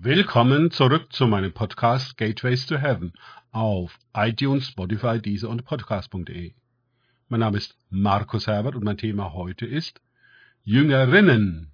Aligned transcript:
Willkommen 0.00 0.70
zurück 0.70 1.12
zu 1.12 1.26
meinem 1.26 1.52
Podcast 1.52 2.16
Gateways 2.16 2.66
to 2.66 2.76
Heaven 2.78 3.12
auf 3.50 3.98
iTunes, 4.14 4.68
Spotify, 4.68 5.20
Deezer 5.20 5.48
und 5.48 5.64
Podcast.de. 5.64 6.54
Mein 7.28 7.40
Name 7.40 7.58
ist 7.58 7.76
Markus 7.90 8.46
Herbert 8.46 8.76
und 8.76 8.84
mein 8.84 8.96
Thema 8.96 9.32
heute 9.32 9.66
ist 9.66 10.00
Jüngerinnen. 10.62 11.72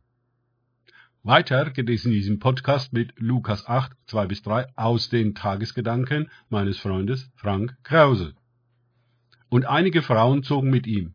Weiter 1.22 1.70
geht 1.70 1.90
es 1.90 2.06
in 2.06 2.12
diesem 2.12 2.38
Podcast 2.38 2.94
mit 2.94 3.12
Lukas 3.18 3.68
8, 3.68 3.92
2 4.06 4.26
bis 4.26 4.40
3 4.40 4.68
aus 4.74 5.10
den 5.10 5.34
Tagesgedanken 5.34 6.30
meines 6.48 6.78
Freundes 6.78 7.30
Frank 7.36 7.76
Krause. 7.82 8.32
Und 9.50 9.66
einige 9.66 10.00
Frauen 10.00 10.42
zogen 10.42 10.70
mit 10.70 10.86
ihm, 10.86 11.12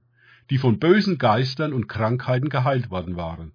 die 0.52 0.60
von 0.60 0.78
bösen 0.78 1.18
Geistern 1.18 1.74
und 1.74 1.88
Krankheiten 1.88 2.50
geheilt 2.50 2.92
worden 2.92 3.16
waren. 3.16 3.54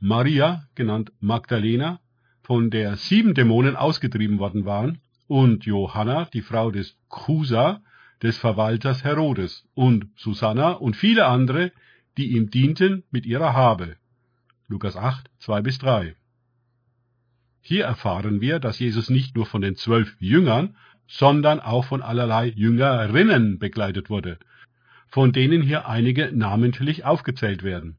Maria, 0.00 0.66
genannt 0.74 1.12
Magdalena, 1.20 2.00
von 2.46 2.70
der 2.70 2.96
sieben 2.96 3.34
Dämonen 3.34 3.74
ausgetrieben 3.74 4.38
worden 4.38 4.64
waren, 4.64 5.00
und 5.26 5.64
Johanna, 5.64 6.26
die 6.26 6.42
Frau 6.42 6.70
des 6.70 6.96
Chusa, 7.08 7.82
des 8.22 8.38
Verwalters 8.38 9.02
Herodes, 9.02 9.66
und 9.74 10.06
Susanna 10.14 10.70
und 10.70 10.94
viele 10.94 11.26
andere, 11.26 11.72
die 12.16 12.36
ihm 12.36 12.48
dienten 12.48 13.02
mit 13.10 13.26
ihrer 13.26 13.52
Habe. 13.52 13.96
Lukas 14.68 14.96
8, 14.96 15.28
2 15.40 15.60
bis 15.62 15.78
3. 15.78 16.14
Hier 17.62 17.84
erfahren 17.84 18.40
wir, 18.40 18.60
dass 18.60 18.78
Jesus 18.78 19.10
nicht 19.10 19.34
nur 19.34 19.46
von 19.46 19.60
den 19.60 19.74
zwölf 19.74 20.14
Jüngern, 20.20 20.76
sondern 21.08 21.58
auch 21.58 21.84
von 21.84 22.00
allerlei 22.00 22.46
Jüngerinnen 22.46 23.58
begleitet 23.58 24.08
wurde, 24.08 24.38
von 25.08 25.32
denen 25.32 25.62
hier 25.62 25.88
einige 25.88 26.30
namentlich 26.32 27.04
aufgezählt 27.04 27.64
werden. 27.64 27.98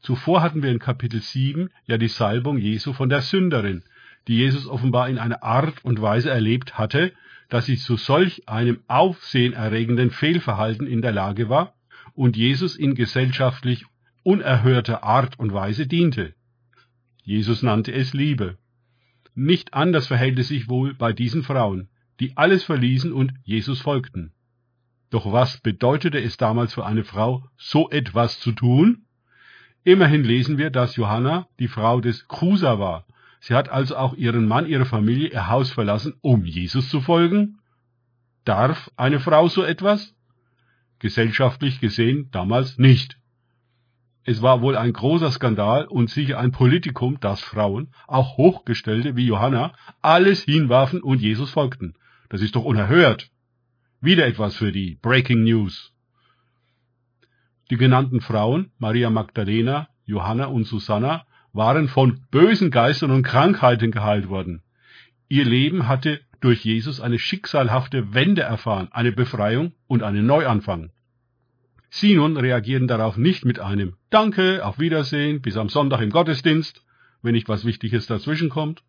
Zuvor 0.00 0.42
hatten 0.42 0.62
wir 0.62 0.70
in 0.70 0.78
Kapitel 0.78 1.20
7 1.20 1.70
ja 1.86 1.98
die 1.98 2.08
Salbung 2.08 2.58
Jesu 2.58 2.92
von 2.92 3.08
der 3.08 3.22
Sünderin, 3.22 3.82
die 4.26 4.36
Jesus 4.36 4.66
offenbar 4.66 5.08
in 5.08 5.18
einer 5.18 5.42
Art 5.42 5.84
und 5.84 6.00
Weise 6.00 6.30
erlebt 6.30 6.78
hatte, 6.78 7.12
dass 7.48 7.66
sie 7.66 7.76
zu 7.76 7.96
solch 7.96 8.48
einem 8.48 8.80
aufsehenerregenden 8.86 10.10
Fehlverhalten 10.10 10.86
in 10.86 11.02
der 11.02 11.12
Lage 11.12 11.48
war 11.48 11.74
und 12.14 12.36
Jesus 12.36 12.76
in 12.76 12.94
gesellschaftlich 12.94 13.86
unerhörter 14.22 15.02
Art 15.02 15.38
und 15.38 15.52
Weise 15.52 15.86
diente. 15.86 16.34
Jesus 17.22 17.62
nannte 17.62 17.92
es 17.92 18.12
Liebe. 18.12 18.58
Nicht 19.34 19.72
anders 19.74 20.06
verhält 20.06 20.38
es 20.38 20.48
sich 20.48 20.68
wohl 20.68 20.94
bei 20.94 21.12
diesen 21.12 21.42
Frauen, 21.42 21.88
die 22.20 22.36
alles 22.36 22.64
verließen 22.64 23.12
und 23.12 23.32
Jesus 23.44 23.80
folgten. 23.80 24.32
Doch 25.10 25.32
was 25.32 25.58
bedeutete 25.58 26.20
es 26.20 26.36
damals 26.36 26.74
für 26.74 26.84
eine 26.84 27.04
Frau, 27.04 27.48
so 27.56 27.88
etwas 27.90 28.40
zu 28.40 28.52
tun? 28.52 29.06
Immerhin 29.88 30.22
lesen 30.22 30.58
wir, 30.58 30.68
dass 30.68 30.96
Johanna 30.96 31.48
die 31.58 31.66
Frau 31.66 32.02
des 32.02 32.28
Chusa 32.28 32.78
war. 32.78 33.06
Sie 33.40 33.54
hat 33.54 33.70
also 33.70 33.96
auch 33.96 34.12
ihren 34.12 34.46
Mann, 34.46 34.66
ihre 34.66 34.84
Familie, 34.84 35.30
ihr 35.30 35.48
Haus 35.48 35.70
verlassen, 35.70 36.12
um 36.20 36.44
Jesus 36.44 36.90
zu 36.90 37.00
folgen? 37.00 37.60
Darf 38.44 38.90
eine 38.98 39.18
Frau 39.18 39.48
so 39.48 39.62
etwas? 39.62 40.14
Gesellschaftlich 40.98 41.80
gesehen 41.80 42.28
damals 42.32 42.76
nicht. 42.76 43.18
Es 44.24 44.42
war 44.42 44.60
wohl 44.60 44.76
ein 44.76 44.92
großer 44.92 45.30
Skandal 45.30 45.86
und 45.86 46.10
sicher 46.10 46.38
ein 46.38 46.52
Politikum, 46.52 47.18
dass 47.20 47.40
Frauen, 47.40 47.90
auch 48.06 48.36
Hochgestellte 48.36 49.16
wie 49.16 49.24
Johanna, 49.24 49.72
alles 50.02 50.42
hinwarfen 50.42 51.00
und 51.00 51.22
Jesus 51.22 51.48
folgten. 51.48 51.94
Das 52.28 52.42
ist 52.42 52.56
doch 52.56 52.64
unerhört. 52.66 53.30
Wieder 54.02 54.26
etwas 54.26 54.54
für 54.54 54.70
die 54.70 54.98
Breaking 55.00 55.44
News. 55.44 55.94
Die 57.70 57.76
genannten 57.76 58.20
Frauen, 58.20 58.70
Maria 58.78 59.10
Magdalena, 59.10 59.88
Johanna 60.04 60.46
und 60.46 60.64
Susanna, 60.64 61.26
waren 61.52 61.88
von 61.88 62.20
bösen 62.30 62.70
Geistern 62.70 63.10
und 63.10 63.22
Krankheiten 63.22 63.90
geheilt 63.90 64.28
worden. 64.28 64.62
Ihr 65.28 65.44
Leben 65.44 65.88
hatte 65.88 66.20
durch 66.40 66.64
Jesus 66.64 67.00
eine 67.00 67.18
schicksalhafte 67.18 68.14
Wende 68.14 68.42
erfahren, 68.42 68.88
eine 68.92 69.12
Befreiung 69.12 69.72
und 69.86 70.02
einen 70.02 70.24
Neuanfang. 70.24 70.90
Sie 71.90 72.14
nun 72.14 72.36
reagieren 72.36 72.86
darauf 72.86 73.16
nicht 73.16 73.44
mit 73.44 73.58
einem 73.58 73.96
Danke, 74.10 74.64
auf 74.64 74.78
Wiedersehen, 74.78 75.40
bis 75.40 75.56
am 75.56 75.68
Sonntag 75.68 76.00
im 76.00 76.10
Gottesdienst, 76.10 76.84
wenn 77.22 77.32
nicht 77.32 77.48
was 77.48 77.64
Wichtiges 77.64 78.06
dazwischenkommt. 78.06 78.82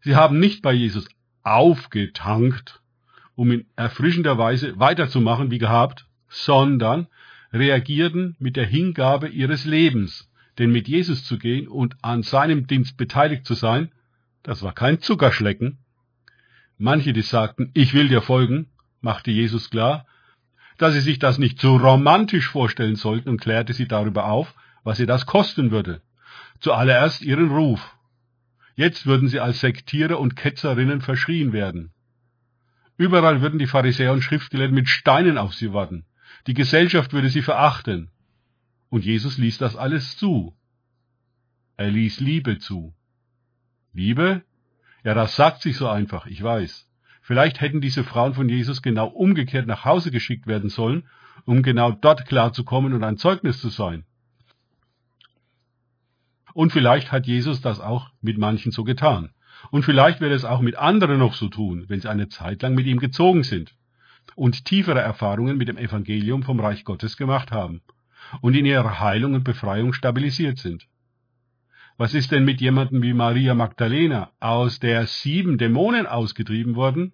Sie 0.00 0.14
haben 0.14 0.38
nicht 0.38 0.62
bei 0.62 0.72
Jesus 0.72 1.08
aufgetankt, 1.42 2.82
um 3.34 3.50
in 3.50 3.66
erfrischender 3.76 4.36
Weise 4.36 4.78
weiterzumachen 4.78 5.50
wie 5.50 5.58
gehabt, 5.58 6.06
sondern 6.28 7.06
reagierten 7.52 8.36
mit 8.38 8.56
der 8.56 8.66
Hingabe 8.66 9.28
ihres 9.28 9.64
Lebens, 9.64 10.30
denn 10.58 10.70
mit 10.70 10.88
Jesus 10.88 11.24
zu 11.24 11.38
gehen 11.38 11.68
und 11.68 11.96
an 12.02 12.22
seinem 12.22 12.66
Dienst 12.66 12.96
beteiligt 12.96 13.46
zu 13.46 13.54
sein, 13.54 13.92
das 14.42 14.62
war 14.62 14.72
kein 14.72 15.00
Zuckerschlecken. 15.00 15.78
Manche, 16.78 17.12
die 17.12 17.22
sagten, 17.22 17.70
ich 17.74 17.94
will 17.94 18.08
dir 18.08 18.22
folgen, 18.22 18.68
machte 19.00 19.30
Jesus 19.30 19.70
klar, 19.70 20.06
dass 20.78 20.94
sie 20.94 21.00
sich 21.00 21.18
das 21.18 21.38
nicht 21.38 21.60
zu 21.60 21.76
romantisch 21.76 22.48
vorstellen 22.48 22.96
sollten 22.96 23.28
und 23.28 23.40
klärte 23.40 23.72
sie 23.72 23.88
darüber 23.88 24.26
auf, 24.26 24.54
was 24.84 24.98
sie 24.98 25.06
das 25.06 25.26
kosten 25.26 25.70
würde. 25.70 26.00
Zuallererst 26.60 27.22
ihren 27.22 27.50
Ruf. 27.50 27.96
Jetzt 28.76 29.06
würden 29.06 29.28
sie 29.28 29.40
als 29.40 29.60
Sektierer 29.60 30.20
und 30.20 30.36
Ketzerinnen 30.36 31.00
verschrien 31.00 31.52
werden. 31.52 31.90
Überall 32.96 33.42
würden 33.42 33.58
die 33.58 33.66
Pharisäer 33.66 34.12
und 34.12 34.22
Schriftgelehrten 34.22 34.74
mit 34.74 34.88
Steinen 34.88 35.36
auf 35.36 35.54
sie 35.54 35.72
warten. 35.72 36.04
Die 36.46 36.54
Gesellschaft 36.54 37.12
würde 37.12 37.28
sie 37.28 37.42
verachten. 37.42 38.10
Und 38.90 39.04
Jesus 39.04 39.38
ließ 39.38 39.58
das 39.58 39.76
alles 39.76 40.16
zu. 40.16 40.56
Er 41.76 41.90
ließ 41.90 42.20
Liebe 42.20 42.58
zu. 42.58 42.94
Liebe? 43.92 44.42
Ja, 45.04 45.14
das 45.14 45.36
sagt 45.36 45.62
sich 45.62 45.76
so 45.76 45.88
einfach, 45.88 46.26
ich 46.26 46.42
weiß. 46.42 46.88
Vielleicht 47.20 47.60
hätten 47.60 47.80
diese 47.80 48.04
Frauen 48.04 48.34
von 48.34 48.48
Jesus 48.48 48.82
genau 48.82 49.08
umgekehrt 49.08 49.66
nach 49.66 49.84
Hause 49.84 50.10
geschickt 50.10 50.46
werden 50.46 50.70
sollen, 50.70 51.08
um 51.44 51.62
genau 51.62 51.92
dort 51.92 52.26
klarzukommen 52.26 52.94
und 52.94 53.04
ein 53.04 53.18
Zeugnis 53.18 53.60
zu 53.60 53.68
sein. 53.68 54.04
Und 56.54 56.72
vielleicht 56.72 57.12
hat 57.12 57.26
Jesus 57.26 57.60
das 57.60 57.80
auch 57.80 58.10
mit 58.20 58.38
manchen 58.38 58.72
so 58.72 58.84
getan. 58.84 59.30
Und 59.70 59.84
vielleicht 59.84 60.20
wird 60.20 60.32
es 60.32 60.44
auch 60.44 60.60
mit 60.60 60.76
anderen 60.76 61.18
noch 61.18 61.34
so 61.34 61.48
tun, 61.48 61.84
wenn 61.88 62.00
sie 62.00 62.10
eine 62.10 62.28
Zeit 62.28 62.62
lang 62.62 62.74
mit 62.74 62.86
ihm 62.86 62.98
gezogen 62.98 63.42
sind 63.42 63.77
und 64.34 64.64
tiefere 64.64 65.00
Erfahrungen 65.00 65.56
mit 65.56 65.68
dem 65.68 65.78
Evangelium 65.78 66.42
vom 66.42 66.60
Reich 66.60 66.84
Gottes 66.84 67.16
gemacht 67.16 67.50
haben 67.50 67.82
und 68.40 68.54
in 68.54 68.66
ihrer 68.66 69.00
Heilung 69.00 69.34
und 69.34 69.44
Befreiung 69.44 69.92
stabilisiert 69.92 70.58
sind. 70.58 70.86
Was 71.96 72.14
ist 72.14 72.30
denn 72.30 72.44
mit 72.44 72.60
jemandem 72.60 73.02
wie 73.02 73.12
Maria 73.12 73.54
Magdalena, 73.54 74.30
aus 74.38 74.78
der 74.78 75.06
sieben 75.06 75.58
Dämonen 75.58 76.06
ausgetrieben 76.06 76.76
worden? 76.76 77.12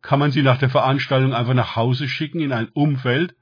Kann 0.00 0.20
man 0.20 0.30
sie 0.30 0.42
nach 0.42 0.58
der 0.58 0.70
Veranstaltung 0.70 1.34
einfach 1.34 1.54
nach 1.54 1.74
Hause 1.74 2.06
schicken 2.06 2.40
in 2.40 2.52
ein 2.52 2.68
Umfeld, 2.68 3.34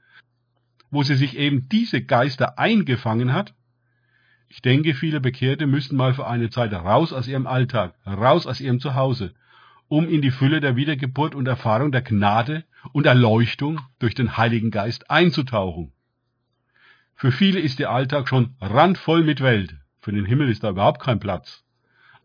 wo 0.89 1.03
sie 1.03 1.15
sich 1.15 1.37
eben 1.37 1.69
diese 1.69 2.01
Geister 2.01 2.57
eingefangen 2.57 3.33
hat? 3.33 3.53
Ich 4.49 4.61
denke, 4.61 4.95
viele 4.95 5.19
Bekehrte 5.19 5.67
müssten 5.67 5.95
mal 5.97 6.13
für 6.13 6.25
eine 6.25 6.49
Zeit 6.49 6.73
raus 6.73 7.13
aus 7.13 7.27
ihrem 7.27 7.45
Alltag, 7.45 7.93
raus 8.07 8.47
aus 8.47 8.59
ihrem 8.59 8.79
Zuhause, 8.79 9.33
um 9.87 10.07
in 10.09 10.21
die 10.21 10.31
Fülle 10.31 10.61
der 10.61 10.75
Wiedergeburt 10.75 11.35
und 11.35 11.47
Erfahrung 11.47 11.91
der 11.91 12.01
Gnade 12.01 12.63
und 12.93 13.05
Erleuchtung 13.05 13.79
durch 13.99 14.15
den 14.15 14.37
Heiligen 14.37 14.71
Geist 14.71 15.09
einzutauchen. 15.09 15.91
Für 17.15 17.31
viele 17.31 17.59
ist 17.59 17.79
der 17.79 17.91
Alltag 17.91 18.27
schon 18.27 18.55
randvoll 18.59 19.23
mit 19.23 19.41
Welt, 19.41 19.75
für 20.01 20.11
den 20.11 20.25
Himmel 20.25 20.49
ist 20.49 20.63
da 20.63 20.69
überhaupt 20.69 21.01
kein 21.01 21.19
Platz. 21.19 21.63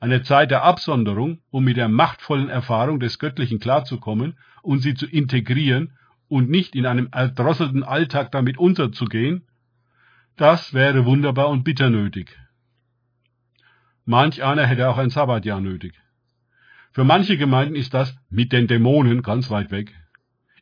Eine 0.01 0.23
Zeit 0.23 0.51
der 0.51 0.65
Absonderung, 0.65 1.41
um 1.51 1.65
mit 1.65 1.77
der 1.77 1.89
machtvollen 1.89 2.49
Erfahrung 2.49 3.01
des 3.01 3.19
Göttlichen 3.19 3.61
klarzukommen 3.61 4.39
und 4.63 4.81
sie 4.81 4.95
zu 4.95 5.07
integrieren 5.07 5.97
und 6.29 6.49
nicht 6.49 6.75
in 6.75 6.87
einem 6.87 7.09
erdrosselten 7.13 7.85
Alltag 7.85 8.33
damit 8.33 8.59
unterzugehen, 8.59 9.47
das 10.37 10.73
wäre 10.73 11.05
wunderbar 11.05 11.49
und 11.51 11.65
bitter 11.65 11.91
nötig. 11.91 12.37
Manch 14.07 14.43
einer 14.43 14.67
hätte 14.67 14.89
auch 14.89 14.99
ein 14.99 15.11
Sabbatjahr 15.11 15.61
nötig. 15.61 15.95
Für 16.93 17.05
manche 17.05 17.37
Gemeinden 17.37 17.77
ist 17.77 17.95
das 17.95 18.17
mit 18.31 18.53
den 18.53 18.67
Dämonen 18.67 19.23
ganz 19.23 19.51
weit 19.51 19.71
weg. 19.71 19.95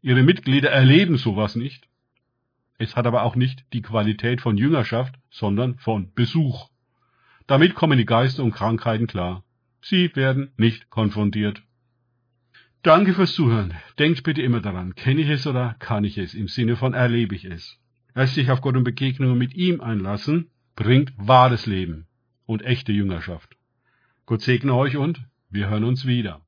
Ihre 0.03 0.23
Mitglieder 0.23 0.71
erleben 0.71 1.17
sowas 1.17 1.57
nicht. 1.57 1.89
Es 2.79 2.95
hat 2.95 3.07
aber 3.07 3.25
auch 3.25 3.35
nicht 3.35 3.65
die 3.73 3.83
Qualität 3.83 4.41
von 4.41 4.57
Jüngerschaft, 4.57 5.15
sondern 5.31 5.79
von 5.79 6.13
Besuch. 6.15 6.69
Damit 7.47 7.75
kommen 7.75 7.99
die 7.99 8.05
Geister 8.05 8.45
und 8.45 8.53
Krankheiten 8.53 9.07
klar. 9.07 9.45
Sie 9.81 10.15
werden 10.15 10.53
nicht 10.57 10.91
konfrontiert. 10.91 11.63
Danke 12.83 13.15
fürs 13.15 13.35
Zuhören. 13.35 13.75
Denkt 13.99 14.23
bitte 14.23 14.43
immer 14.43 14.61
daran, 14.61 14.95
kenne 14.95 15.23
ich 15.23 15.29
es 15.29 15.47
oder 15.47 15.75
kann 15.81 16.05
ich 16.05 16.17
es, 16.17 16.35
im 16.35 16.47
Sinne 16.47 16.77
von 16.77 16.95
erlebe 16.95 17.35
ich 17.35 17.45
es. 17.45 17.79
Erst 18.15 18.35
sich 18.35 18.51
auf 18.51 18.61
Gott 18.61 18.77
und 18.77 18.85
Begegnungen 18.85 19.37
mit 19.37 19.55
ihm 19.55 19.81
einlassen, 19.81 20.51
bringt 20.77 21.13
wahres 21.17 21.67
Leben 21.67 22.07
und 22.47 22.63
echte 22.65 22.93
Jüngerschaft. 22.93 23.57
Gott 24.27 24.43
segne 24.43 24.75
euch 24.75 24.97
und 24.97 25.21
wir 25.51 25.69
hören 25.69 25.85
uns 25.85 26.07
wieder. 26.07 26.41